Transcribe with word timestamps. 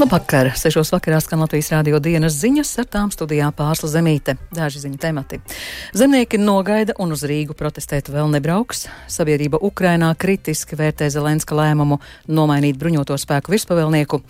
Labvakar! 0.00 0.48
Sešos 0.56 0.94
vakarā 0.94 1.18
skan 1.20 1.42
Latvijas 1.42 1.66
rādio 1.74 1.98
dienas 2.00 2.38
ziņas, 2.40 2.70
ar 2.80 2.86
tām 2.88 3.10
studijā 3.12 3.50
pārsla 3.52 3.90
zemīte. 3.92 4.32
Daži 4.56 4.80
ziņu 4.80 4.96
temati. 5.02 5.42
Zemnieki 5.92 6.40
nogaida 6.40 6.96
un 7.04 7.12
uz 7.12 7.26
Rīgu 7.28 7.52
protestēt 7.58 8.08
vēl 8.08 8.32
nebrauks. 8.32 8.86
Sabiedrība 9.12 9.60
Ukrainā 9.60 10.08
kritiski 10.16 10.80
vērtē 10.80 11.10
Zelenska 11.12 11.58
lēmumu 11.58 12.00
nomainīt 12.32 12.80
bruņoto 12.80 13.20
spēku 13.20 13.52
virspavēlnieku. 13.52 14.22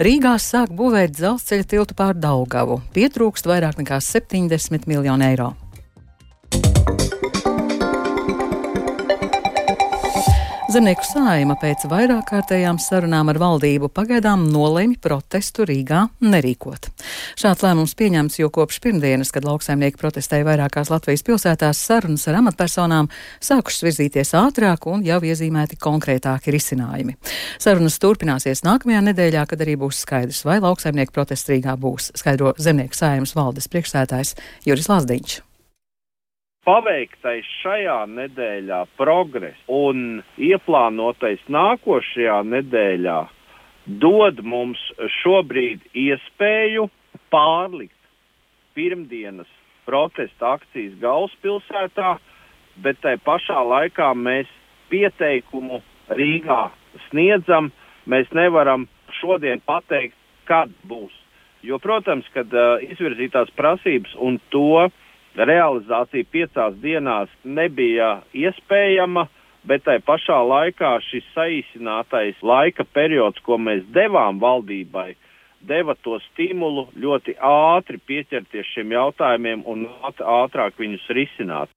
Rīgā 0.00 0.38
sāk 0.40 0.72
būvēt 0.72 1.18
dzelzceļa 1.20 1.70
tiltu 1.76 2.00
pār 2.00 2.16
Daugavu. 2.16 2.80
Pietrūkst 2.96 3.52
vairāk 3.52 3.84
nekā 3.84 4.00
70 4.00 4.88
miljonu 4.88 5.28
eiro. 5.28 5.52
Zemnieku 10.68 11.00
saima 11.00 11.54
pēc 11.56 11.86
vairāk 11.88 12.26
kārtējām 12.28 12.76
sarunām 12.76 13.30
ar 13.32 13.38
valdību 13.40 13.88
pagaidām 13.88 14.42
nolēma 14.52 14.98
protestu 15.00 15.64
Rīgā 15.64 16.02
nerīkot. 16.20 16.90
Šāds 17.40 17.64
lēmums 17.64 17.96
pieņemts, 17.96 18.36
jo 18.42 18.50
kopš 18.52 18.76
pirmdienas, 18.84 19.32
kad 19.32 19.48
lauksaimnieki 19.48 19.96
protestēja 19.96 20.44
vairākās 20.44 20.92
Latvijas 20.92 21.24
pilsētās, 21.24 21.80
sarunas 21.88 22.28
ar 22.28 22.42
amatpersonām 22.42 23.08
sākušas 23.48 23.88
virzīties 23.88 24.34
ātrāk 24.36 24.84
un 24.92 25.08
jau 25.08 25.22
iezīmēti 25.24 25.80
konkrētāki 25.80 26.52
risinājumi. 26.52 27.16
Sarunas 27.56 27.96
turpināsies 28.04 28.60
nākamajā 28.68 29.06
nedēļā, 29.08 29.48
kad 29.48 29.64
arī 29.64 29.80
būs 29.80 30.04
skaidrs, 30.04 30.44
vai 30.44 30.60
lauksaimnieku 30.60 31.16
protests 31.16 31.48
Rīgā 31.48 31.80
būs, 31.80 32.12
skaidro 32.20 32.52
Zemnieku 32.60 33.00
saimas 33.00 33.32
valdes 33.40 33.72
priekšsētājs 33.72 34.36
Juris 34.68 34.92
Lazdiņš 34.92 35.40
paveiktais 36.68 37.48
šajā 37.62 38.02
nedēļā 38.12 38.82
progress 39.00 39.60
un 39.72 40.20
ieplānotais 40.36 41.40
nākošajā 41.48 42.42
nedēļā 42.44 43.20
dod 44.02 44.42
mums 44.44 44.80
šobrīd 45.22 45.86
iespēju 45.96 46.84
pārlikt 47.32 47.96
pirmdienas 48.76 49.48
protesta 49.88 50.58
akcijas 50.58 50.98
galvaspilsētā, 51.00 52.18
bet 52.84 53.00
tai 53.00 53.16
pašā 53.24 53.64
laikā 53.72 54.12
mēs 54.12 54.50
pieteikumu 54.92 55.80
Rīgā 56.12 56.68
sniedzam. 57.08 57.72
Mēs 58.08 58.28
nevaram 58.36 58.86
šodien 59.22 59.64
pateikt, 59.64 60.16
kad 60.48 60.72
būs. 60.88 61.12
Jo, 61.64 61.80
protams, 61.82 62.28
kad 62.36 62.52
uh, 62.54 62.76
izvirzītās 62.84 63.50
prasības 63.56 64.12
un 64.24 64.36
to 64.52 64.84
uh, 64.84 64.92
realizācija 65.36 66.24
piecās 66.32 66.76
dienās 66.82 67.28
nebija 67.44 68.20
iespējama, 68.32 69.26
bet 69.68 69.84
tai 69.84 69.98
pašā 70.04 70.38
laikā 70.48 70.96
šis 71.04 71.26
saīsinātais 71.34 72.42
laika 72.42 72.84
periods, 72.84 73.40
ko 73.44 73.58
mēs 73.58 73.84
devām 73.94 74.40
valdībai, 74.40 75.14
deva 75.60 75.94
to 76.02 76.18
stimulu 76.30 76.88
ļoti 76.96 77.36
ātri 77.42 77.98
pieķerties 77.98 78.74
šiem 78.74 78.94
jautājumiem 78.94 79.66
un 79.66 79.88
ātrāk 80.08 80.78
viņus 80.78 81.10
risināt. 81.10 81.68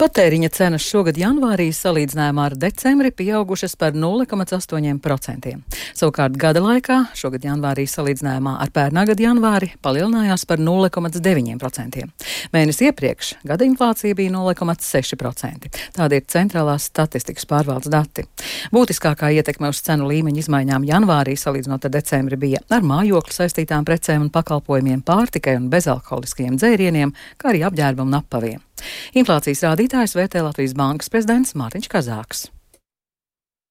Patēriņa 0.00 0.48
cenas 0.56 0.84
šogad 0.88 1.18
janvārī 1.20 1.66
salīdzinājumā 1.76 2.46
ar 2.48 2.54
decembri 2.56 3.10
pieaugušas 3.12 3.74
par 3.76 3.92
0,8%. 3.92 5.52
Savukārt 5.98 6.38
gada 6.40 6.62
laikā 6.64 6.98
šogad 7.18 7.44
janvārī 7.44 7.84
salīdzinājumā 7.90 8.54
ar 8.62 8.72
pērnā 8.72 9.04
gada 9.10 9.26
janvāri 9.26 9.72
palielinājās 9.84 10.46
par 10.48 10.62
0,9%. 10.62 12.06
Mēnesi 12.54 12.88
iepriekš 12.88 13.34
gada 13.48 13.68
inflācija 13.68 14.16
bija 14.16 14.32
0,6%. 14.32 15.70
Tādi 15.98 16.20
ir 16.20 16.26
centrālās 16.36 16.88
statistikas 16.88 17.46
pārvaldes 17.50 17.92
dati. 17.92 18.24
Būtiskākā 18.72 19.32
ietekme 19.36 19.68
uz 19.72 19.84
cenu 19.84 20.08
līmeņa 20.08 20.44
izmaiņām 20.46 20.88
janvārī 20.88 21.36
salīdzinot 21.36 21.88
ar 21.88 21.96
decembri 22.00 22.40
bija 22.40 22.64
ar 22.72 22.84
mājokli 22.86 23.36
saistītām 23.42 23.84
precēm 23.88 24.24
un 24.26 24.32
pakalpojumiem, 24.32 25.04
pārtikai 25.04 25.58
un 25.60 25.68
bezalkoholiskajiem 25.72 26.56
dzērieniem, 26.56 27.16
kā 27.36 27.52
arī 27.52 27.66
apģērbu 27.68 28.08
un 28.08 28.22
apaviem. 28.22 28.60
Inflācijas 29.18 29.64
rādītājs 29.66 30.16
vērtē 30.18 30.42
Latvijas 30.46 30.76
Bankas 30.78 31.12
prezidents 31.12 31.56
Mārtiņš 31.58 31.90
Kazāks. 31.92 32.48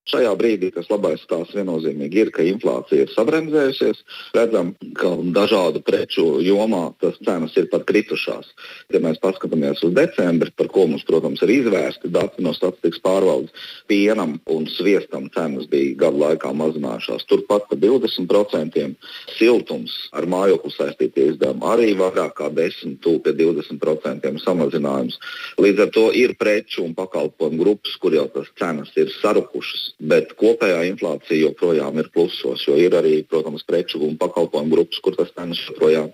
Šajā 0.10 0.32
brīdī 0.34 0.72
tas 0.74 0.88
labais 0.90 1.22
stāsts 1.22 1.54
viennozīmīgi 1.54 2.24
ir, 2.24 2.30
ka 2.34 2.42
inflācija 2.42 3.06
ir 3.06 3.12
sabremzējusies. 3.14 4.00
Redzam, 4.34 4.72
ka 4.98 5.12
dažādu 5.36 5.84
preču 5.86 6.40
jomā 6.42 6.88
tas 7.04 7.20
cenas 7.22 7.54
ir 7.62 7.68
pat 7.70 7.86
kritušās. 7.86 8.50
Ja 8.90 9.02
mēs 9.04 9.22
paskatāmies 9.22 9.84
uz 9.86 9.94
decembri, 9.94 10.50
par 10.58 10.72
ko 10.74 10.88
mums, 10.90 11.06
protams, 11.06 11.44
ir 11.46 11.54
izvērsti 11.54 12.10
dati 12.16 12.42
no 12.42 12.56
statistikas 12.58 13.04
pārvaldes, 13.06 13.54
pienam 13.92 14.40
un 14.50 14.66
sviestam 14.74 15.30
cenas 15.36 15.70
bija 15.70 15.94
gadu 16.08 16.24
laikā 16.24 16.50
mazinājušās 16.50 17.28
turpat 17.30 17.70
par 17.70 17.82
20%. 17.86 18.90
Siltums 19.38 19.94
ar 20.18 20.26
mājokli 20.26 20.74
saistītie 20.80 21.28
izdevumi 21.36 21.70
arī 21.76 21.92
vairāk 22.02 22.36
kā 22.42 22.50
10, 22.50 22.98
tūlīt 23.06 23.38
20% 23.38 24.34
samazinājums. 24.42 25.22
Līdz 25.62 25.86
ar 25.86 25.94
to 25.94 26.10
ir 26.18 26.34
preču 26.42 26.88
un 26.88 26.98
pakalpojumu 26.98 27.62
grupas, 27.62 27.96
kur 28.02 28.18
jau 28.18 28.26
tas 28.34 28.50
cenas 28.58 28.90
ir 28.98 29.14
sarukušas 29.22 29.92
bet 30.02 30.34
kopējā 30.40 30.82
inflācija 30.90 31.46
joprojām 31.46 32.00
ir 32.02 32.10
plusos, 32.14 32.64
jo 32.68 32.78
ir 32.80 32.96
arī, 32.98 33.22
protams, 33.28 33.66
preču 33.68 34.02
un 34.08 34.18
pakalpojumu 34.22 34.74
grupas, 34.76 35.02
kur 35.04 35.18
tas 35.18 35.34
cenas 35.36 35.62
joprojām 35.68 36.10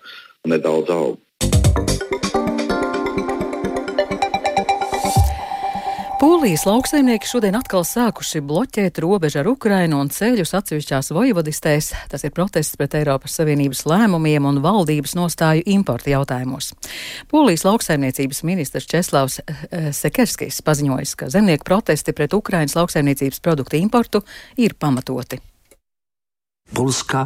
nedaudz 0.47 0.91
aug. 0.93 1.21
Polijas 6.37 6.67
lauksaimnieki 6.69 7.25
šodien 7.25 7.55
atkal 7.57 7.81
sākuši 7.81 8.43
bloķēt 8.45 8.99
robežu 9.01 9.39
ar 9.41 9.47
Ukrainu 9.49 9.97
un 10.03 10.11
ceļus 10.13 10.51
atsevišķās 10.59 11.09
vojvodistēs. 11.17 11.87
Tas 12.11 12.27
ir 12.27 12.33
protests 12.35 12.77
pret 12.77 12.93
Eiropas 12.99 13.39
Savienības 13.39 13.81
lēmumiem 13.89 14.45
un 14.45 14.61
valdības 14.61 15.17
nostāju 15.17 15.65
importa 15.73 16.13
jautājumos. 16.13 16.75
Polijas 17.33 17.65
lauksaimniecības 17.65 18.43
ministrs 18.45 18.85
Česlavs 18.85 19.41
eh, 19.41 19.89
Sekerskis 19.89 20.61
paziņojis, 20.61 21.17
ka 21.17 21.33
zemnieku 21.33 21.65
protesti 21.65 22.13
pret 22.13 22.37
Ukrainas 22.37 22.77
lauksaimniecības 22.77 23.41
produktu 23.41 23.81
importu 23.81 24.21
ir 24.61 24.77
pamatoti. 24.77 25.41
Polska, 26.73 27.25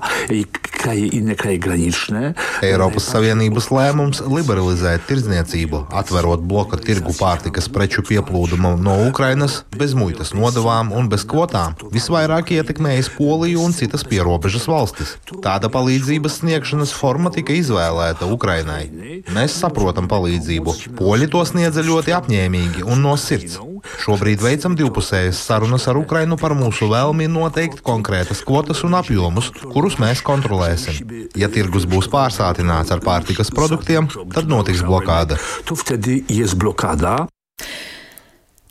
kraji, 0.81 1.09
inne 1.13 1.35
kraji 1.35 1.57
granične. 1.61 2.33
Eiropas 2.65 3.07
Savienības 3.11 3.69
lēmums 3.73 4.21
liberalizēt 4.25 5.07
tirdzniecību, 5.09 5.83
atverot 6.01 6.43
bloka 6.45 6.77
tirgu 6.81 7.13
pārtikas 7.17 7.69
preču 7.73 8.03
pieplūdumu 8.05 8.75
no 8.81 8.97
Ukrainas 9.07 9.61
bez 9.77 9.95
muitas 9.97 10.33
nodevām 10.37 10.93
un 10.97 11.09
bez 11.11 11.25
kvotām, 11.25 11.77
visvairāk 11.93 12.53
ietekmējis 12.57 13.11
Poliju 13.17 13.65
un 13.65 13.75
citas 13.77 14.05
pierobežas 14.07 14.67
valstis. 14.69 15.15
Tāda 15.43 15.69
palīdzības 15.73 16.41
sniegšanas 16.41 16.93
forma 16.97 17.33
tika 17.33 17.57
izvēlēta 17.57 18.29
Ukrainai. 18.29 18.85
Mēs 19.33 19.57
saprotam 19.61 20.09
palīdzību. 20.11 20.77
Poļi 21.01 21.29
to 21.33 21.43
sniedza 21.49 21.85
ļoti 21.85 22.17
apņēmīgi 22.17 22.87
un 22.87 23.05
no 23.05 23.17
sirds. 23.19 23.59
Šobrīd 23.99 24.41
veicam 24.43 24.75
divpusējas 24.79 25.41
sarunas 25.43 25.87
ar 25.91 25.99
Ukrainu 25.99 26.37
par 26.39 26.55
mūsu 26.57 26.87
vēlmi 26.91 27.27
noteikt 27.31 27.83
konkrētas 27.85 28.43
kvotas 28.47 28.85
un 28.87 28.95
apjomus, 28.99 29.51
kurus 29.73 29.99
mēs 30.01 30.23
kontrolēsim. 30.25 31.03
Ja 31.35 31.51
tirgus 31.51 31.87
būs 31.89 32.07
pārsātināts 32.11 32.93
ar 32.95 33.03
pārtikas 33.03 33.51
produktiem, 33.53 34.07
tad 34.33 34.47
notiks 34.51 34.85
blokāda. 34.87 35.39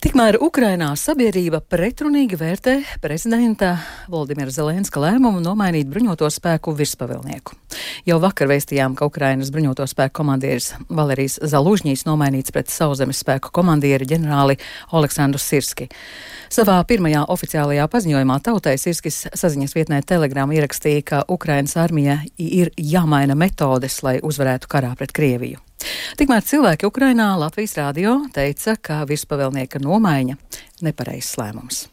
Tikmēr 0.01 0.39
Ukrainā 0.41 0.87
sabiedrība 0.97 1.59
pretrunīgi 1.69 2.33
vērtē 2.39 2.71
prezidenta 3.03 3.75
Valdimira 4.09 4.49
Zelenska 4.49 4.97
lēmumu 4.97 5.43
nomainīt 5.45 5.91
bruņoto 5.93 6.25
spēku 6.33 6.73
virspavēlnieku. 6.79 7.53
Jau 8.09 8.17
vakar 8.23 8.49
vēstījām, 8.49 8.95
ka 8.97 9.05
Ukrainas 9.05 9.53
bruņoto 9.53 9.85
spēku 9.85 10.23
komandieris 10.23 10.71
Valerijs 10.89 11.37
Zalužņīs 11.53 12.07
nomainīts 12.09 12.49
pret 12.49 12.73
sauszemes 12.73 13.21
spēku 13.21 13.53
komandieri 13.53 14.09
ģenerāli 14.09 14.57
Aleksandru 14.89 15.37
Sirski. 15.37 15.91
Savā 16.49 16.81
pirmajā 16.89 17.27
oficiālajā 17.29 17.85
paziņojumā 17.93 18.41
tautai 18.41 18.79
Sirskis 18.81 19.27
saziņas 19.37 19.77
vietnē 19.77 20.01
Telegram 20.01 20.49
ierakstīja, 20.49 21.05
ka 21.05 21.25
Ukrainas 21.29 21.77
armija 21.77 22.23
ir 22.41 22.73
jāmaina 22.73 23.37
metodes, 23.37 24.01
lai 24.01 24.17
uzvarētu 24.17 24.65
karā 24.65 24.95
pret 24.97 25.13
Krieviju. 25.13 25.61
Tikmēr 26.19 26.43
cilvēki 26.45 26.89
Ukrainā 26.89 27.31
Latvijas 27.39 27.77
rādio 27.79 28.17
teica, 28.35 28.75
ka 28.81 29.01
virspavēlnieka 29.09 29.81
nomaiņa 29.83 30.37
nepareizs 30.85 31.37
lēmums. 31.41 31.87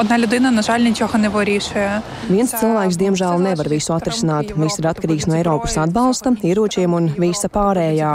Одна 0.00 0.18
людина, 0.18 0.50
на 0.50 0.62
жаль, 0.62 0.80
нічого 0.80 1.18
не 1.18 1.28
вирішує. 1.28 2.02
Viens 2.30 2.52
cilvēks, 2.54 2.94
diemžēl, 3.02 3.40
nevar 3.42 3.66
visu 3.66 3.90
atrisināt. 3.96 4.52
Viss 4.54 4.78
ir 4.78 4.86
atkarīgs 4.86 5.26
no 5.26 5.34
Eiropas 5.34 5.74
atbalsta, 5.82 6.30
ieročiem 6.44 6.92
un 6.94 7.08
visa 7.18 7.48
pārējā. 7.50 8.10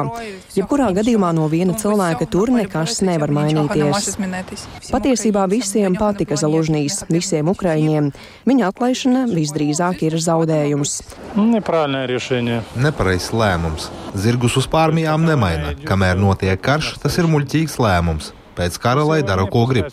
Jebkurā 0.56 0.94
gadījumā 0.96 1.34
no 1.36 1.50
viena 1.52 1.74
cilvēka 1.76 2.28
tur 2.32 2.54
nekas 2.56 3.02
nevar 3.04 3.34
mainīties. 3.36 4.14
Patiesībā 4.94 5.44
visiem 5.52 5.98
patika 6.00 6.38
Zalužnīs, 6.40 7.02
visiem 7.10 7.52
ukraiņiem. 7.52 8.14
Viņa 8.48 8.70
atlaišana 8.72 9.26
visdrīzāk 9.34 10.06
ir 10.08 10.16
zaudējums. 10.28 10.94
Nepareizs 12.86 13.34
lēmums. 13.36 13.90
Zirgus 14.16 14.56
uz 14.62 14.70
pārmijām 14.72 15.28
nemaina. 15.28 15.76
Kamēr 15.84 16.16
notiek 16.16 16.64
karš, 16.64 16.94
tas 17.04 17.20
ir 17.20 17.28
muļķīgs 17.28 17.76
lēmums. 17.84 18.32
Pēc 18.59 18.77
kara 18.83 19.05
lai 19.07 19.21
dara, 19.23 19.45
ko 19.47 19.63
grib. 19.71 19.87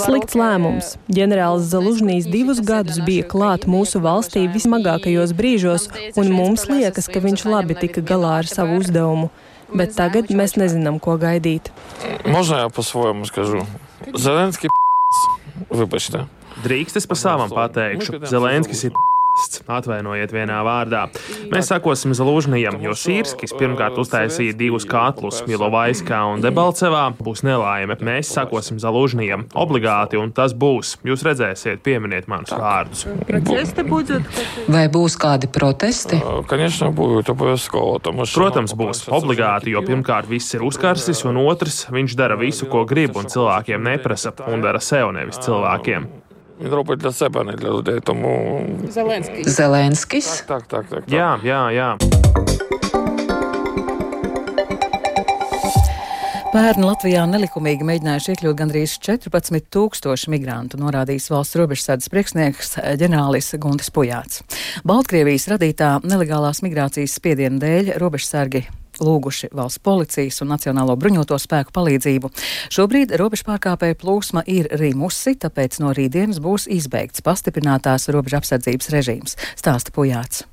Slikts 0.00 0.34
lēmums. 0.34 0.94
Ģenerālis 1.14 1.68
Zalužņīs 1.70 2.26
divus 2.32 2.58
gadus 2.58 2.98
bija 3.06 3.26
klāt 3.30 3.68
mūsu 3.70 4.02
valstī 4.02 4.48
vismagākajos 4.50 5.34
brīžos, 5.38 5.86
un 6.18 6.32
mums 6.34 6.66
liekas, 6.66 7.06
ka 7.06 7.22
viņš 7.22 7.46
labi 7.46 7.78
tika 7.78 8.02
galā 8.02 8.40
ar 8.42 8.50
savu 8.50 8.80
uzdevumu. 8.82 9.30
Bet 9.74 9.94
tagad 9.94 10.34
mēs 10.34 10.58
nezinām, 10.58 10.98
ko 11.02 11.14
gaidīt. 11.18 11.70
Možnā 12.26 12.64
jau 12.64 12.74
pa 12.74 12.82
svojam 12.86 13.24
skažu. 13.30 13.62
Zelenski 14.18 14.70
p***s. 14.74 15.24
Vipaši 15.70 16.14
tā. 16.18 16.26
Drīkst 16.66 16.98
es 17.00 17.06
pa 17.10 17.18
savam 17.18 17.50
pateikšu. 17.54 18.22
Zelenskis 18.26 18.88
ir 18.90 18.94
p***s. 18.94 19.13
Atvainojiet 19.66 20.30
vienā 20.30 20.60
vārdā. 20.62 21.08
Mēs 21.50 21.70
sakosim 21.72 22.12
Zalūžnijam, 22.14 22.76
jo 22.84 22.92
Sīrskis 22.94 23.54
pirmkārt 23.58 23.98
uztaisīja 23.98 24.54
divus 24.58 24.86
katlus 24.86 25.40
Milovaiskā 25.48 26.20
un 26.30 26.44
Debalcevā. 26.44 27.08
Būs 27.18 27.42
nelaime. 27.46 27.96
Mēs 28.04 28.30
sakosim 28.36 28.78
Zalūžnijam 28.82 29.46
obligāti, 29.58 30.20
un 30.20 30.30
tas 30.36 30.54
būs. 30.54 30.94
Jūs 31.08 31.24
redzēsiet, 31.26 31.82
pieminiet 31.84 32.28
manus 32.30 32.54
vārdus. 32.54 33.06
Vai 34.70 34.86
būs 34.92 35.18
kādi 35.20 35.50
protesti? 35.50 36.20
Protams, 38.38 38.76
būs 38.78 39.06
obligāti, 39.10 39.74
jo 39.74 39.82
pirmkārt 39.86 40.30
viss 40.30 40.54
ir 40.54 40.62
uzkarsis, 40.66 41.24
un 41.26 41.42
otrs 41.42 41.88
viņš 41.90 42.18
dara 42.20 42.38
visu, 42.38 42.70
ko 42.70 42.86
grib, 42.86 43.18
un 43.18 43.26
cilvēkiem 43.32 43.82
neprasa, 43.90 44.34
un 44.46 44.62
dara 44.62 44.82
sev 44.84 45.10
nevis 45.16 45.42
cilvēkiem. 45.42 46.23
Він 46.60 46.70
робить 46.70 46.98
для 46.98 47.12
себе, 47.12 47.40
а 47.40 47.44
не 47.44 47.52
для 47.52 47.70
людей. 47.70 48.00
Тому 48.00 48.66
Зеленський. 48.90 49.44
Зеленський? 49.44 50.22
Так, 50.46 50.62
так, 50.62 50.84
так. 50.84 51.04
так. 51.04 51.08
Yeah, 51.08 51.44
yeah, 51.44 51.72
jā. 51.72 52.43
Pērn 56.54 56.84
Latvijā 56.86 57.24
nelikumīgi 57.26 57.82
mēģinājuši 57.82 58.28
iekļūt 58.30 58.58
gandrīz 58.60 58.92
14 59.02 59.64
tūkstoši 59.74 60.30
migrantu, 60.30 60.78
norādījis 60.78 61.26
valsts 61.32 61.58
robežsardas 61.58 62.12
priekšnieks 62.12 62.76
ģenerālis 63.00 63.48
Guntis 63.58 63.90
Pujāts. 63.90 64.44
Baltkrievijas 64.86 65.48
radītā 65.50 65.88
nelegālās 66.06 66.62
migrācijas 66.62 67.18
spiediena 67.18 67.58
dēļ 67.58 67.96
robežsargi 67.98 68.62
lūguši 69.02 69.50
valsts 69.50 69.82
policijas 69.82 70.38
un 70.46 70.54
Nacionālo 70.54 70.94
bruņoto 70.94 71.40
spēku 71.42 71.74
palīdzību. 71.74 72.30
Šobrīd 72.70 73.18
robežu 73.18 73.50
pārkāpēju 73.50 73.98
plūsma 74.06 74.46
ir 74.46 74.70
rimusi, 74.78 75.34
tāpēc 75.34 75.82
no 75.82 75.90
rītdienas 75.90 76.38
būs 76.38 76.70
izbeigts 76.70 77.26
pastiprinātās 77.26 78.06
robežu 78.14 78.38
apsardzības 78.38 78.94
režīms, 78.94 79.40
stāsta 79.58 79.90
Pujāts. 79.90 80.46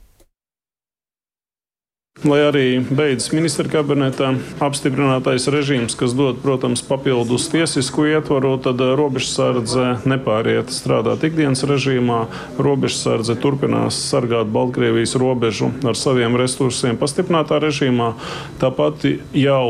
Lai 2.19 2.41
arī 2.43 2.63
beidzas 2.83 3.31
ministra 3.31 3.69
kabinetā 3.71 4.33
apstiprinātais 4.59 5.45
režīms, 5.47 5.95
kas 5.95 6.11
dod, 6.11 6.41
protams, 6.43 6.83
papildus 6.83 7.45
tiesisku 7.49 8.03
ietvaru, 8.09 8.57
tad 8.59 8.83
robežsardze 8.99 9.85
nepāriet 10.03 10.73
strādāt 10.75 11.23
ikdienas 11.29 11.63
režīmā. 11.71 12.19
Robežsardze 12.59 13.37
turpinās 13.39 14.03
sargāt 14.11 14.51
Baltkrievijas 14.51 15.15
robežu 15.23 15.71
ar 15.87 15.95
saviem 15.95 16.35
resursiem 16.35 16.99
pastiprinātā 16.99 17.63
režīmā. 17.63 18.11
Tāpat 18.59 19.07
jau 19.31 19.63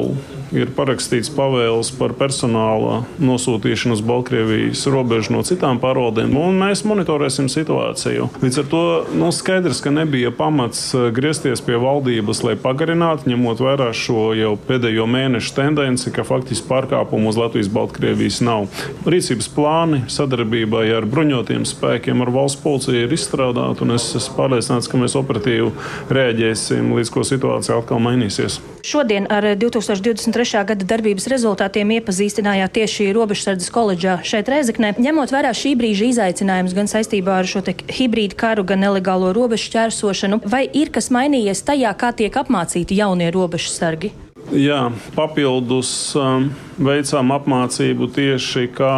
ir 0.56 0.71
parakstīts 0.75 1.31
pavēles 1.33 1.92
par 1.98 2.13
personāla 2.19 3.01
nosūtīšanu 3.24 3.95
uz 3.98 4.03
Baltkrievijas 4.06 4.83
robežu 4.92 5.36
no 5.36 5.44
citām 5.48 5.80
pārvaldēm, 5.81 6.33
un 6.38 6.59
mēs 6.59 6.83
monitorēsim 6.88 7.48
situāciju. 7.51 8.27
Līdz 8.44 8.62
ar 8.62 8.68
to 8.71 8.83
nu, 9.18 9.31
skaidrs, 9.36 9.81
ka 9.83 9.94
nebija 9.94 10.31
pamats 10.36 10.92
griezties 11.15 11.63
pie 11.65 11.80
valdības, 11.81 12.44
lai 12.48 12.57
pagarinātu, 12.59 13.30
ņemot 13.31 13.63
vērā 13.63 13.92
šo 13.95 14.31
jau 14.38 14.53
pēdējo 14.68 15.07
mēnešu 15.09 15.56
tendenci, 15.57 16.12
ka 16.13 16.25
faktiski 16.27 16.68
pārkāpumu 16.69 17.31
uz 17.31 17.39
Latvijas-Baltkrievijas 17.39 18.42
nav. 18.45 18.68
Rīcības 19.07 19.50
plāni 19.56 20.03
sadarbībai 20.12 20.88
ar 20.98 21.07
bruņotiem 21.09 21.65
spēkiem, 21.69 22.25
ar 22.25 22.33
valsts 22.36 22.62
policiju 22.63 23.06
ir 23.06 23.15
izstrādāti, 23.15 23.86
un 23.86 23.95
es 23.98 24.09
esmu 24.19 24.38
pārliecināts, 24.39 24.92
ka 24.92 25.00
mēs 25.00 25.18
operatīvi 25.19 25.71
rēģēsim, 26.12 26.92
līdz 26.98 27.13
ko 27.13 27.25
situācija 27.27 27.80
atkal 27.81 28.01
mainīsies. 28.03 28.59
Šodien 28.88 29.27
ar 29.30 29.45
2023. 29.62 30.41
Gada 30.68 30.86
darbības 30.88 31.28
rezultātiem 31.32 31.94
iepazīstinājāt 31.98 32.74
tieši 32.78 33.10
Robežsardzes 33.16 33.72
koledžā 33.74 34.18
šeit 34.28 34.50
Rēzeknē. 34.52 34.94
Ņemot 35.02 35.34
vērā 35.34 35.54
šī 35.56 35.76
brīža 35.80 36.10
izaicinājumus 36.12 36.76
gan 36.78 36.90
saistībā 36.92 37.42
ar 37.42 37.50
šo 37.50 37.64
hibrīdu 37.70 38.38
karu, 38.40 38.66
gan 38.68 38.82
nelegālo 38.84 39.32
robežu 39.38 39.70
šķērsošanu, 39.70 40.42
vai 40.50 40.66
ir 40.68 40.92
kas 40.94 41.12
mainījies 41.14 41.64
tajā, 41.68 41.94
kā 41.98 42.12
tiek 42.18 42.36
apmācīti 42.42 42.98
jaunie 42.98 43.30
robežsargi? 43.34 44.14
Jā, 44.52 44.90
papildus 45.16 45.92
um, 46.18 46.50
veicām 46.82 47.32
apmācību 47.38 48.10
tieši 48.16 48.68
kā 48.76 48.96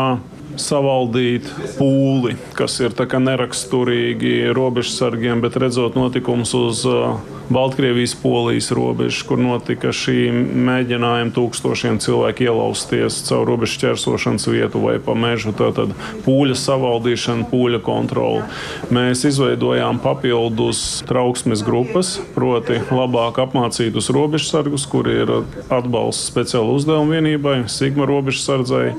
savaldīt 0.59 1.49
pūli, 1.77 2.37
kas 2.57 2.79
ir 2.81 2.93
neraksturīgi 2.97 4.53
robežsargiem, 4.55 5.41
bet 5.43 5.57
redzot 5.61 5.97
notikumus 5.99 6.53
uz 6.57 6.83
uh, 6.89 7.17
Baltkrievijas 7.53 8.15
polijas 8.15 8.71
robežas, 8.73 9.21
kur 9.27 9.39
notika 9.41 9.91
šī 9.93 10.31
mēģinājuma 10.33 11.33
tūkstošiem 11.35 11.99
cilvēku 12.03 12.47
ielausties 12.47 13.19
caur 13.27 13.45
robežu 13.47 13.79
ķersošanas 13.83 14.47
vietu 14.49 14.81
vai 14.83 14.95
pa 15.03 15.15
mežu. 15.17 15.53
Tātad 15.57 15.93
pūļa 16.25 16.57
savaldīšana, 16.57 17.47
pūļa 17.51 17.81
kontrole. 17.85 18.47
Mēs 18.93 19.25
izveidojām 19.29 20.01
papildus 20.03 21.03
trauksmes 21.09 21.63
grupas, 21.65 22.15
proti 22.33 22.79
labāk 22.89 23.39
apmācītus 23.45 24.09
robežsargus, 24.15 24.87
kur 24.89 25.09
ir 25.11 25.31
atbalsts 25.69 26.31
speciāla 26.31 26.73
uzdevuma 26.73 27.19
vienībai, 27.19 27.59
Sigma 27.71 28.07
robežsardzei, 28.09 28.95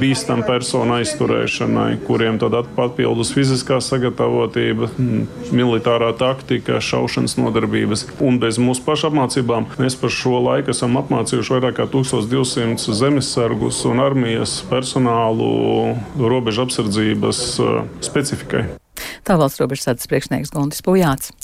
bīstam 0.00 0.44
personu 0.46 0.98
aizturēšanai, 1.00 2.00
kuriem 2.06 2.38
tad 2.42 2.58
papildus 2.76 3.32
fiziskā 3.34 3.80
sagatavotība, 3.84 4.90
militārā 5.54 6.12
taktika, 6.18 6.80
šaušanas 6.84 7.38
nodarbība 7.40 7.60
darbības. 7.60 8.06
Un 8.20 8.38
bez 8.40 8.58
mūsu 8.58 8.84
pašu 8.84 9.10
apmācībām 9.10 9.68
mēs 9.80 9.96
par 10.00 10.10
šo 10.14 10.40
laiku 10.40 10.74
esam 10.74 10.98
apmācījuši 11.00 11.56
vairāk 11.56 11.78
kā 11.80 11.88
1200 11.90 12.98
zemesargus 13.00 13.84
un 13.86 14.00
armijas 14.00 14.60
personālu 14.70 15.96
robežu 16.18 16.66
apsardzības 16.66 17.42
uh, 17.60 17.82
specifikai. 18.00 18.79
Tā 19.26 19.36
valsts 19.40 19.60
robežsardzes 19.60 20.08
priekšnieks 20.08 20.52
Guntis 20.54 20.80
Pujāts. 20.84 21.34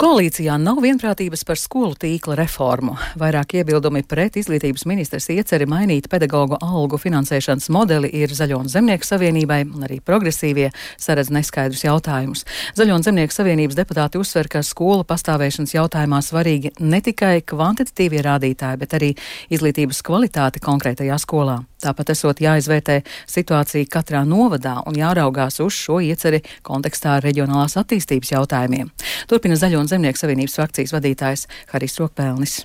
Koalīcijā 0.00 0.56
nav 0.58 0.80
vienprātības 0.82 1.44
par 1.46 1.58
skolu 1.60 1.94
tīkla 1.94 2.34
reformu. 2.40 2.96
Vairāk 3.20 3.52
iebildumi 3.60 4.02
pret 4.10 4.34
izglītības 4.40 4.82
ministras 4.90 5.28
ieceri 5.30 5.68
mainīt 5.70 6.08
pedagoģu 6.10 6.58
algu 6.58 6.98
finansēšanas 6.98 7.70
modeli 7.70 8.10
ir 8.18 8.34
Zaļo 8.34 8.58
un 8.64 8.70
Zemnieku 8.72 9.06
savienībai, 9.06 9.60
un 9.68 9.86
arī 9.86 10.00
progresīvie 10.02 10.72
saredz 10.98 11.30
neskaidrus 11.34 11.84
jautājumus. 11.86 12.42
Zaļo 12.74 12.96
un 12.98 13.06
Zemnieku 13.06 13.36
savienības 13.36 13.78
deputāti 13.78 14.18
uzsver, 14.18 14.50
ka 14.50 14.64
skolu 14.66 15.06
pastāvēšanas 15.06 15.76
jautājumā 15.76 16.18
svarīgi 16.26 16.74
ne 16.82 16.98
tikai 16.98 17.36
kvantitatīvie 17.46 18.24
rādītāji, 18.26 18.80
bet 18.82 18.98
arī 18.98 19.12
izglītības 19.54 20.02
kvalitāte 20.02 20.64
konkrētajā 20.64 21.20
skolā. 21.22 21.60
Tāpat 21.84 22.14
esot 22.14 22.38
jāizvērtē 22.40 23.02
situācija 23.28 23.86
katrā 23.92 24.22
novadā 24.26 24.78
un 24.88 24.96
jāraugās 24.96 25.60
uz 25.60 25.76
šo 25.76 25.98
ieceri 26.00 26.40
kontekstā 26.64 27.03
ar 27.10 27.24
reģionālās 27.24 27.76
attīstības 27.80 28.32
jautājumiem. 28.34 28.90
Turpina 29.30 29.58
Zaļo 29.60 29.82
un 29.82 29.90
Zemnieku 29.90 30.20
savienības 30.20 30.56
frakcijas 30.58 30.94
vadītājs 30.96 31.46
Harijs 31.72 31.98
Rokpelnis. 32.00 32.62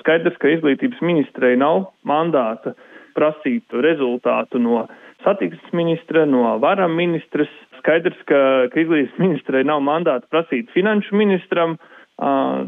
Skaidrs, 0.00 0.36
ka 0.42 0.50
izglītības 0.52 1.00
ministrei 1.04 1.54
nav 1.56 1.88
mandāta 2.04 2.74
prasīt 3.14 3.72
rezultātu 3.84 4.60
no 4.60 4.84
satiksmes 5.24 5.72
ministra, 5.72 6.24
no 6.28 6.56
varam 6.62 6.96
ministras. 6.98 7.50
Skaidrs, 7.80 8.18
ka, 8.28 8.40
ka 8.72 8.80
izglītības 8.80 9.20
ministrei 9.20 9.64
nav 9.66 9.82
mandāta 9.84 10.28
prasīt 10.32 10.72
finanšu 10.74 11.16
ministram, 11.16 11.76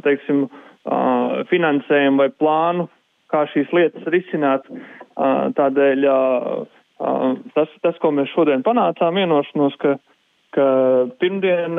teiksim, 0.05 0.47
finansējumu 1.50 2.23
vai 2.23 2.31
plānu, 2.37 2.88
kā 3.33 3.47
šīs 3.53 3.73
lietas 3.75 4.09
risināt. 4.12 4.69
Tādēļ 5.57 6.05
tas, 7.57 7.73
tas, 7.83 7.97
ko 8.03 8.12
mēs 8.15 8.33
šodien 8.35 8.65
panācām, 8.67 9.17
vienošanos, 9.21 9.76
ka, 9.83 9.97
ka 10.57 10.67
pirmdien 11.21 11.79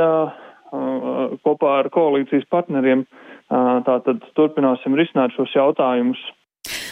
kopā 1.43 1.73
ar 1.81 1.89
koalīcijas 1.93 2.47
partneriem 2.51 3.05
tātad 3.87 4.25
turpināsim 4.37 4.95
risināt 4.99 5.35
šos 5.37 5.53
jautājumus 5.55 6.19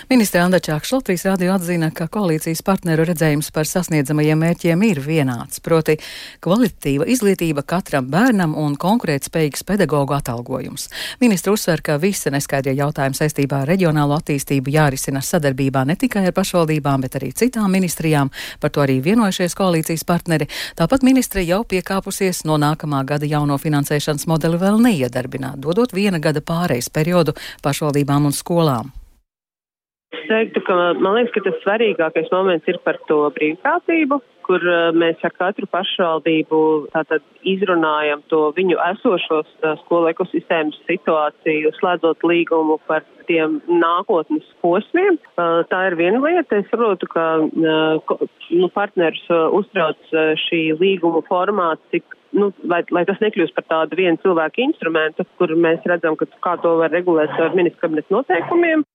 Ministra 0.09 0.43
Anda 0.43 0.59
Čākš 0.59 0.91
Latvijas 0.91 1.23
radio 1.25 1.55
atzina, 1.55 1.87
ka 1.89 2.05
koalīcijas 2.13 2.59
partneru 2.61 3.07
redzējums 3.09 3.47
par 3.49 3.65
sasniedzamajiem 3.65 4.37
mērķiem 4.37 4.83
ir 4.85 4.99
vienāds, 5.01 5.57
proti 5.65 5.95
kvalitatīva 6.45 7.07
izglītība 7.09 7.63
katram 7.65 8.05
bērnam 8.13 8.53
un 8.53 8.75
konkurētspējīgs 8.77 9.63
pedagoģu 9.65 10.13
atalgojums. 10.13 10.83
Ministra 11.23 11.55
uzsver, 11.55 11.81
ka 11.81 11.95
visi 11.97 12.29
neskaidrie 12.29 12.75
jautājumi 12.77 13.17
saistībā 13.17 13.63
ar 13.63 13.71
reģionālo 13.73 14.19
attīstību 14.19 14.75
jārisina 14.75 15.23
sadarbībā 15.25 15.81
ne 15.89 15.95
tikai 15.97 16.27
ar 16.29 16.35
pašvaldībām, 16.37 17.01
bet 17.01 17.17
arī 17.17 17.31
citām 17.33 17.73
ministrijām. 17.73 18.29
Par 18.61 18.69
to 18.75 18.83
arī 18.85 18.99
vienojušies 19.07 19.57
koalīcijas 19.57 20.05
partneri. 20.05 20.45
Tāpat 20.77 21.01
ministre 21.07 21.41
jau 21.47 21.63
piekāpusies 21.65 22.43
no 22.45 22.59
nākamā 22.61 23.01
gada 23.09 23.25
jauno 23.25 23.57
finansēšanas 23.57 24.27
modeli 24.29 24.61
vēl 24.61 24.77
neiedarbināt, 24.85 25.57
dodot 25.65 25.97
viena 25.97 26.21
gada 26.21 26.45
pārejas 26.45 26.91
periodu 26.93 27.33
pašvaldībām 27.65 28.29
un 28.29 28.37
skolām. 28.37 28.93
Es 30.15 30.29
teiktu, 30.29 30.61
ka 30.65 30.75
man 30.95 31.17
liekas, 31.17 31.33
ka 31.35 31.43
tas 31.45 31.57
svarīgākais 31.63 32.31
moments 32.31 32.71
ir 32.71 32.79
par 32.87 32.97
to 33.09 33.17
brīvprātību, 33.35 34.19
kur 34.45 34.63
uh, 34.69 34.93
mēs 34.95 35.21
ar 35.25 35.33
katru 35.35 35.67
pašvaldību 35.73 36.59
tātad 36.93 37.23
izrunājam 37.47 38.21
to 38.31 38.41
viņu 38.57 38.77
esošos 38.91 39.49
uh, 39.63 39.75
skolu 39.83 40.11
ekosistēmas 40.13 40.77
situāciju, 40.87 41.73
slēdzot 41.79 42.23
līgumu 42.29 42.77
par 42.87 43.03
tiem 43.27 43.59
nākotnes 43.67 44.47
posmiem. 44.63 45.19
Uh, 45.35 45.63
tā 45.71 45.87
ir 45.89 45.97
viena 45.99 46.21
lieta. 46.23 46.61
Es 46.61 46.69
saprotu, 46.71 47.09
ka 47.11 47.25
nu, 47.43 48.69
partners 48.77 49.23
uztrauc 49.29 50.13
šī 50.45 50.61
līguma 50.79 51.25
formāts, 51.27 51.83
cik 51.93 52.17
nu, 52.37 52.51
lai, 52.69 52.83
lai 52.93 53.05
tas 53.09 53.21
nekļūst 53.23 53.55
par 53.57 53.65
tādu 53.71 53.99
vienu 53.99 54.21
cilvēku 54.23 54.63
instrumentu, 54.69 55.25
kur 55.39 55.53
mēs 55.57 55.85
redzam, 55.89 56.17
ka 56.19 56.29
kā 56.45 56.57
to 56.63 56.77
var 56.81 56.93
regulēt 56.93 57.33
ar 57.39 57.55
ministru 57.57 57.87
kabinetu 57.87 58.19
noteikumiem. 58.19 58.85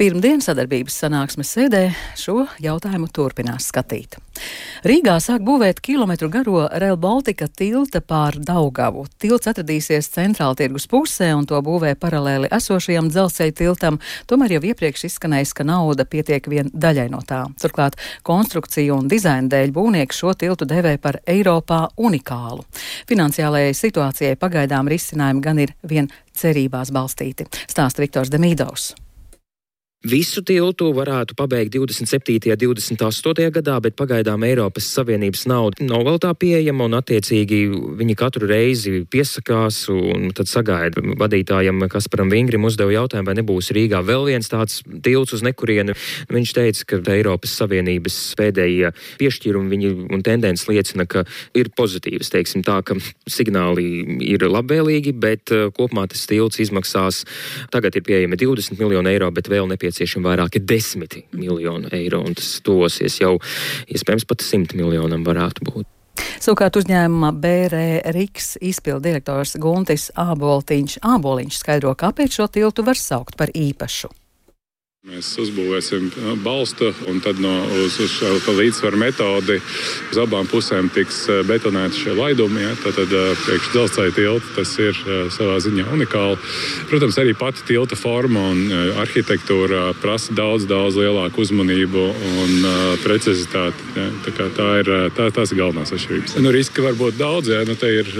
Pirmdien 0.00 0.40
sadarbības 0.40 0.94
sanāksmes 1.02 1.50
sēdē 1.52 1.80
šo 2.16 2.46
jautājumu 2.64 3.10
turpinās 3.12 3.66
skatīt. 3.68 4.14
Rīgā 4.88 5.18
sāk 5.20 5.42
būvēt 5.44 5.82
kilometru 5.84 6.30
garo 6.32 6.62
Rail 6.72 6.96
Baltica 6.96 7.44
tilta 7.44 8.00
pār 8.00 8.38
Daugavu. 8.40 9.02
Tilts 9.20 9.50
atradīsies 9.52 10.08
centrāla 10.14 10.56
tirgus 10.56 10.88
pusē 10.88 11.28
un 11.36 11.44
to 11.44 11.60
būvē 11.66 11.90
paralēli 12.00 12.48
esošajam 12.48 13.10
dzelzceļa 13.12 13.54
tiltam, 13.58 13.98
tomēr 14.24 14.54
jau 14.56 14.62
iepriekš 14.70 15.04
izskanējis, 15.10 15.52
ka 15.60 15.68
nauda 15.68 16.08
pietiek 16.08 16.48
vien 16.48 16.72
daļai 16.72 17.10
no 17.12 17.20
tā. 17.20 17.42
Turklāt 17.60 18.00
konstrukciju 18.24 18.96
un 19.02 19.12
dizaina 19.12 19.52
dēļ 19.52 19.76
būvnieki 19.76 20.16
šo 20.16 20.32
tiltu 20.32 20.64
devē 20.64 20.94
par 20.96 21.20
Eiropā 21.28 21.82
unikālu. 22.00 22.64
Finansiālajai 23.12 23.76
situācijai 23.76 24.40
pagaidām 24.40 24.88
risinājumi 24.88 25.44
gan 25.44 25.60
ir 25.60 25.76
vien 25.84 26.08
cerībās 26.32 26.88
balstīti, 26.88 27.50
stāsta 27.68 28.00
Viktors 28.00 28.32
Demīdovs. 28.32 28.94
Visu 30.00 30.40
tiltu 30.40 30.86
varētu 30.96 31.34
pabeigt 31.36 31.74
27. 31.74 32.48
un 32.48 32.56
28. 32.72 33.50
gadā, 33.52 33.74
bet 33.84 33.98
pagaidām 33.98 34.40
Eiropas 34.48 34.86
Savienības 34.96 35.42
nauda 35.44 35.84
nav 35.84 36.06
vēl 36.06 36.16
tā 36.24 36.30
pieejama, 36.40 36.86
un 36.88 36.96
attiecīgi 36.96 37.58
viņi 37.98 38.16
katru 38.16 38.48
reizi 38.48 39.02
piesakās 39.12 39.82
un 39.92 40.30
tad 40.32 40.48
sagaida. 40.48 41.04
Vadītājam 41.20 41.84
Kasparam 41.92 42.32
Vingrim 42.32 42.64
uzdeva 42.64 42.94
jautājumu, 42.94 43.28
vai 43.28 43.34
nebūs 43.42 43.68
Rīgā 43.76 44.00
vēl 44.08 44.24
viens 44.30 44.48
tāds 44.48 44.78
tilts 44.88 45.36
uz 45.36 45.44
nekurienu. 45.44 45.92
Viņš 46.32 46.54
teica, 46.56 46.88
ka 46.94 47.02
Eiropas 47.18 47.58
Savienības 47.60 48.16
pēdējie 48.40 48.94
piešķīrumi 49.20 49.74
viņi 49.74 49.92
un 50.16 50.24
tendences 50.24 50.64
liecina, 50.72 51.04
ka 51.04 51.26
ir 51.52 51.68
pozitīvas, 51.76 52.32
teiksim 52.32 52.64
tā, 52.64 52.78
ka 52.80 52.96
signāli 53.28 54.16
ir 54.30 54.48
labvēlīgi, 54.48 55.12
bet 55.12 55.52
uh, 55.52 55.68
kopumā 55.76 56.08
tas 56.08 56.24
tilts 56.24 56.64
izmaksās, 56.64 57.26
tagad 57.68 58.00
ir 58.00 58.08
pieejami 58.08 58.40
20 58.40 58.80
miljoni 58.80 59.12
eiro, 59.12 59.28
bet 59.28 59.52
vēl 59.52 59.68
nepieciešams 59.68 59.89
nepieciešami 59.90 60.26
vairāki 60.26 60.62
desmiti 60.62 61.24
miljoni 61.34 61.90
eiro, 61.92 62.22
un 62.22 62.34
tas 62.38 62.60
tosies 62.62 63.18
jau 63.20 63.38
iespējams 63.90 64.26
pat 64.28 64.44
simt 64.44 64.74
miljonam 64.78 65.24
varētu 65.26 65.66
būt. 65.66 65.88
Savukārt 66.40 66.76
uzņēmuma 66.76 67.32
BRE 67.40 68.00
Riks 68.14 68.56
izpildu 68.60 69.08
direktors 69.08 69.56
Guntis 69.60 70.10
Āboltiņš 70.16 71.00
Āboliņš 71.06 71.60
skaidro, 71.62 71.94
kāpēc 71.96 72.38
šo 72.38 72.48
tiltu 72.52 72.84
var 72.84 72.98
saukt 72.98 73.36
par 73.40 73.52
īpašu. 73.56 74.10
Mēs 75.08 75.30
uzbūvēsim 75.40 76.10
balstu, 76.44 76.90
un 77.08 77.22
tad 77.24 77.38
no, 77.40 77.48
uz, 77.72 77.94
uz 78.04 78.12
šo 78.12 78.52
līdzsvaru 78.52 78.98
metodi 79.00 79.54
uz 79.56 80.18
abām 80.20 80.44
pusēm 80.44 80.90
tiks 80.92 81.22
betonēti 81.48 82.02
šie 82.02 82.16
laidumi. 82.18 82.60
Ja? 82.66 82.74
Tad, 82.82 82.98
tad 82.98 83.14
priekš 83.46 83.70
dzelzceļa 83.72 84.12
tilta 84.12 84.50
tas 84.58 84.74
ir 84.84 85.00
savā 85.32 85.54
ziņā 85.64 85.86
unikāli. 85.96 86.36
Protams, 86.90 87.16
arī 87.22 87.32
pati 87.32 87.64
tilta 87.70 87.96
forma 87.96 88.42
un 88.50 88.74
arhitektūra 89.00 89.94
prasa 90.02 90.36
daudz, 90.36 90.66
daudz 90.68 91.00
lielāku 91.00 91.46
uzmanību 91.46 92.04
un 92.44 92.68
precizitāti. 93.00 93.88
Ja? 93.96 94.06
Tā, 94.28 94.50
tā 94.60 94.68
ir 94.82 94.92
tā, 95.16 95.30
tās 95.32 95.56
ir 95.56 95.62
galvenās 95.62 95.94
atšķirības. 95.96 96.36
Nu, 96.44 96.52
riski 96.52 96.84
var 96.84 97.00
būt 97.00 97.16
daudz. 97.22 97.48
Ja? 97.54 97.62
Nu, 97.64 97.78
ir, 97.88 98.12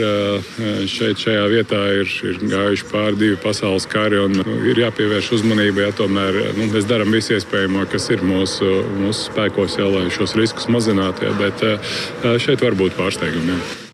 šeit, 0.89 1.21
šajā 1.27 1.45
vietā 1.53 1.85
ir, 2.01 2.17
ir 2.33 2.41
gājuši 2.57 2.91
pāri 2.97 3.23
divi 3.27 3.39
pasaules 3.45 3.85
kari 3.93 4.25
un 4.25 4.41
nu, 4.41 4.59
ir 4.73 4.81
jāpievērš 4.87 5.33
uzmanība. 5.43 5.91
Ja? 5.91 5.95
Tomēr, 6.01 6.43
nu, 6.57 6.70
Mēs 6.71 6.87
darām 6.87 7.11
visu 7.11 7.35
iespējamo, 7.35 7.83
kas 7.91 8.05
ir 8.15 8.23
mūsu, 8.23 8.69
mūsu 9.01 9.27
spēkos, 9.27 9.79
jā, 9.81 9.91
lai 9.91 10.07
šos 10.15 10.37
riskus 10.39 10.71
mazinātu. 10.71 11.27
Jā, 11.27 11.37
bet 11.41 11.67
eh, 11.67 11.95
šeit 12.39 12.63
var 12.63 12.79
būt 12.79 12.99
pārsteigumi. 12.99 13.57
Jā. 13.57 13.90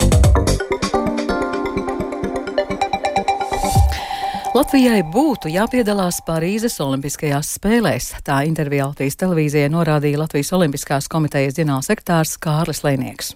Latvijai 4.56 5.02
būtu 5.12 5.50
jāpiedalās 5.52 6.22
Parīzes 6.25 6.78
Olimpiskajās 6.80 7.50
spēlēs. 7.58 8.06
Tā 8.25 8.38
intervijā 8.48 8.86
Latvijas 8.88 9.18
televīzijai 9.20 9.68
norādīja 9.68 10.22
Latvijas 10.22 10.48
Olimpiskās 10.56 11.10
komitejas 11.12 11.58
ģenerālsekretārs 11.58 12.38
Kārlis 12.40 12.80
Lēnieks. 12.86 13.34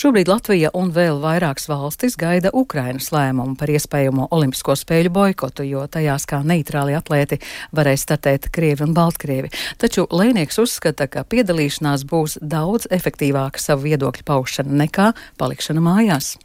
Šobrīd 0.00 0.30
Latvija 0.32 0.70
un 0.72 0.88
vēl 0.94 1.20
vairākas 1.20 1.68
valstis 1.68 2.16
gaida 2.16 2.48
Ukrainas 2.56 3.10
lēmumu 3.12 3.58
par 3.60 3.74
iespējamo 3.74 4.30
Olimpisko 4.32 4.78
spēļu 4.80 5.12
boikotu, 5.12 5.66
jo 5.68 5.84
tajās 5.84 6.24
kā 6.30 6.40
neitrāli 6.40 6.96
atlēti 6.96 7.42
varēs 7.76 8.06
startēt 8.08 8.48
Krievi 8.54 8.86
un 8.86 8.96
Baltkrievi. 8.96 9.52
Taču 9.76 10.06
Lēnieks 10.08 10.62
uzskata, 10.64 11.10
ka 11.12 11.26
piedalīšanās 11.28 12.08
būs 12.08 12.38
daudz 12.40 12.88
efektīvāka 12.88 13.60
savu 13.60 13.90
viedokļu 13.90 14.24
paušana 14.32 14.80
nekā 14.86 15.12
palikšana 15.36 15.84
mājās. 15.84 16.38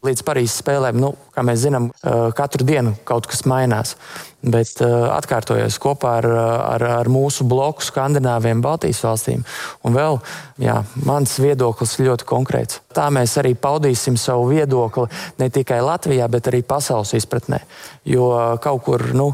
Līdz 0.00 0.22
Parīzes 0.24 0.62
spēlēm, 0.62 0.96
nu, 0.96 1.10
kā 1.34 1.42
mēs 1.44 1.60
zinām, 1.66 1.90
katru 2.36 2.64
dienu 2.64 2.94
kaut 3.04 3.26
kas 3.28 3.44
mainās. 3.44 3.96
Bet 4.40 4.78
uh, 4.80 5.10
atkārtojas 5.12 5.76
kopā 5.82 6.14
ar, 6.22 6.26
ar, 6.32 6.84
ar 7.02 7.08
mūsu 7.12 7.44
bloku 7.44 7.84
Skandināviem, 7.84 8.62
Baltijas 8.64 9.02
valstīm. 9.04 9.42
Un 9.84 9.96
vēl, 9.96 10.16
jā, 10.64 10.78
mans 11.04 11.34
viedoklis 11.42 11.98
ļoti 12.00 12.24
konkrēts. 12.28 12.80
Tā 12.96 13.10
mēs 13.12 13.36
arī 13.38 13.52
paudīsim 13.52 14.16
savu 14.16 14.48
viedokli 14.48 15.04
ne 15.38 15.50
tikai 15.52 15.82
Latvijā, 15.84 16.24
bet 16.32 16.48
arī 16.48 16.62
pasaules 16.66 17.12
izpratnē. 17.18 17.60
Jo 18.08 18.30
kaut 18.64 18.82
kur 18.88 19.04
nu, 19.12 19.28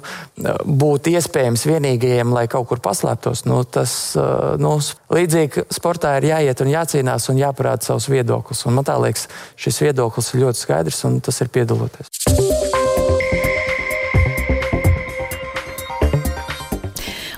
būt 0.67 1.13
iespējams 1.15 1.69
vienīgajiem, 1.71 2.35
lai 2.35 2.49
kaut 2.51 2.67
kur 2.73 2.83
paslēptos, 2.83 3.47
nu, 3.47 3.63
tas 3.63 3.95
uh, 4.19 4.59
nu, 4.59 4.75
līdzīgi 5.15 5.69
sportā 5.71 6.17
ir 6.19 6.33
jāiet 6.33 6.67
un 6.67 6.75
jācīnās 6.75 7.31
un 7.31 7.41
jāparāda 7.41 7.93
savs 7.93 8.11
viedoklis. 8.11 8.67
Un 8.67 8.81
man 8.81 8.91
tā 8.91 8.99
liekas, 8.99 9.29
šis 9.55 9.85
viedoklis 9.87 10.35
ir 10.35 10.49
ļoti 10.49 10.67
skaidrs 10.67 11.05
un 11.07 11.21
tas 11.23 11.45
ir 11.47 11.55
piedaloties. 11.55 12.11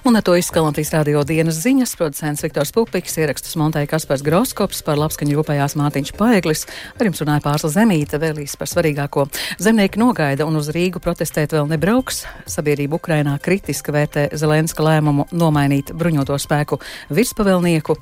Un 0.08 0.16
ar 0.16 0.22
to 0.22 0.36
izskan 0.36 0.64
Latvijas 0.64 0.94
radio 0.94 1.20
dienas 1.20 1.58
ziņas. 1.60 1.90
Producents 2.00 2.40
Viktors 2.40 2.70
Pupiks, 2.72 3.18
ierakstus 3.20 3.58
montēja 3.60 3.90
Kaspars 3.90 4.22
Groskops, 4.24 4.78
par 4.80 4.96
labskaņu 4.96 5.34
rūpējās 5.36 5.74
Mātiņš 5.76 6.12
Paeglis, 6.16 6.62
ar 6.96 7.04
jums 7.04 7.20
runāja 7.20 7.42
Pārsla 7.44 7.68
Zemīte, 7.74 8.16
vēlīs 8.22 8.54
par 8.56 8.70
svarīgāko. 8.72 9.26
Zemnieki 9.60 10.00
nogaida 10.00 10.46
un 10.48 10.56
uz 10.56 10.70
Rīgu 10.72 11.02
protestēt 11.04 11.52
vēl 11.52 11.68
nebrauks. 11.68 12.22
Sabiedrība 12.48 12.96
Ukrainā 12.96 13.34
kritiski 13.36 13.92
vērtē 13.92 14.30
Zelenska 14.32 14.86
lēmumu 14.86 15.26
nomainīt 15.36 15.92
bruņoto 15.92 16.38
spēku 16.40 16.80
virspavēlnieku. 17.12 17.98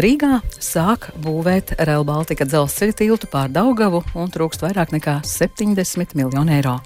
Rīgā 0.00 0.38
sāk 0.56 1.10
būvēt 1.20 1.74
Rail 1.76 2.08
Baltica 2.08 2.48
dzelzceļa 2.48 2.96
tiltu 3.02 3.28
pār 3.28 3.52
Daugavu 3.52 4.00
un 4.16 4.32
trūkst 4.32 4.64
vairāk 4.64 4.96
nekā 4.96 5.18
70 5.28 6.16
miljonu 6.16 6.56
eiro. 6.56 6.78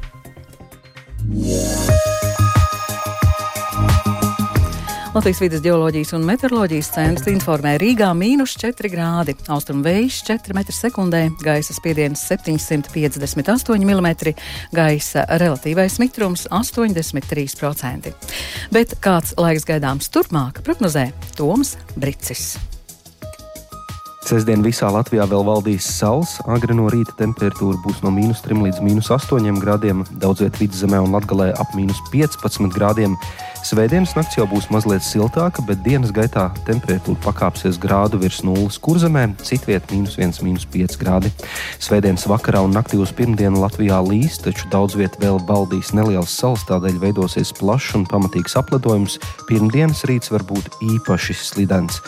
Yeah. 1.31 2.14
Latvijas 5.15 5.41
vidas 5.41 5.61
geoloģijas 5.63 6.11
un 6.17 6.25
meteoroloģijas 6.27 6.89
centrs 6.91 7.29
informē 7.31 7.77
Rīgā 7.79 8.09
mīnus 8.19 8.57
4 8.59 8.91
grādi, 8.91 9.37
austrumu 9.47 9.87
vējš 9.87 10.17
4 10.27 10.57
m2, 10.59 11.21
gaisa 11.39 11.77
spiediens 11.77 12.25
758 12.27 13.79
mm, 13.79 14.11
gaisa 14.75 15.23
relatīvais 15.39 16.01
mitrums 16.03 16.49
83%. 16.51 18.11
Bet 18.75 18.99
kāds 18.99 19.39
laiks 19.39 19.71
gaidāms 19.71 20.11
turpmāk, 20.11 20.65
prognozē 20.67 21.13
Toms 21.39 21.77
Bricis. 21.95 22.57
Sestdien 24.25 24.63
visā 24.65 24.89
Latvijā 24.89 25.27
vēl 25.29 25.43
valdīs 25.45 25.85
saules. 25.85 26.39
Agri 26.49 26.75
no 26.75 26.89
rīta 26.89 27.13
temperatūra 27.19 27.77
būs 27.85 27.99
no 28.03 28.11
mīnus 28.11 28.41
3 28.43 28.63
līdz 28.67 28.79
mīnus 28.83 29.11
8 29.13 29.61
grādiem, 29.61 30.01
daudz 30.17 30.41
vietā 30.41 30.63
vidzemē 30.65 31.03
un 31.05 31.13
latgalē 31.13 31.51
ap 31.61 31.75
mīnus 31.77 32.01
15 32.11 32.73
grādiem. 32.73 33.19
Svētdienas 33.65 34.13
nakts 34.13 34.37
jau 34.37 34.45
būs 34.45 34.67
mazliet 34.69 35.01
siltāka, 35.01 35.63
bet 35.65 35.81
dienas 35.87 36.11
gaitā 36.13 36.51
temperatūra 36.67 37.17
pakāpsies 37.25 37.79
grādu 37.81 38.19
virs 38.21 38.43
nulles 38.45 38.77
kurzemē, 38.77 39.23
citviet 39.41 39.89
mīnus 39.89 40.19
1, 40.21 40.37
mīnus 40.45 40.67
5 40.69 40.99
grādi. 41.01 41.31
Svētdienas 41.81 42.27
vakarā 42.29 42.61
un 42.67 42.77
naktī 42.77 43.01
uz 43.01 43.15
pirmdienu 43.17 43.63
Latvijā 43.65 44.03
līs, 44.05 44.37
taču 44.45 44.69
daudz 44.69 44.99
viet 45.01 45.17
vēl 45.23 45.41
baldīs 45.49 45.95
nelielas 45.97 46.37
salas, 46.37 46.67
tādēļ 46.69 47.01
veidosies 47.07 47.55
plašs 47.57 47.97
un 47.97 48.05
pamatīgs 48.11 48.59
apledojums. 48.61 49.17
Pirmdienas 49.49 50.05
rīts 50.13 50.35
var 50.35 50.45
būt 50.45 50.69
īpaši 50.85 51.41
slidens. 51.41 52.03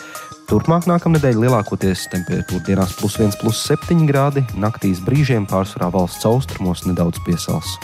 Turpmāk 0.47 0.85
nākamnedēļ 0.87 1.41
lielākoties 1.41 2.05
temperatūra 2.13 2.67
dienās 2.69 2.93
plus 3.01 3.17
1, 3.17 3.33
plus 3.41 3.65
7 3.65 4.05
grādi, 4.07 4.45
naktīs 4.55 5.01
brīžiem 5.01 5.49
pārsvarā 5.49 5.89
valsts 5.97 6.29
austrumos 6.29 6.85
nedaudz 6.85 7.19
piesals. 7.25 7.79